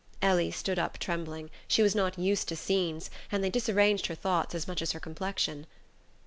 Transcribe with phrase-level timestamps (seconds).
[0.19, 4.55] Ellie stood up trembling: she was not used to scenes, and they disarranged her thoughts
[4.55, 5.67] as much as her complexion.